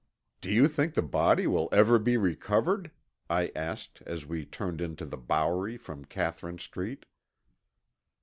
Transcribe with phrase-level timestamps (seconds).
[0.41, 2.89] "Do you think the body will ever be recovered?"
[3.29, 7.05] I asked as we turned into the Bowery from Catherine Street.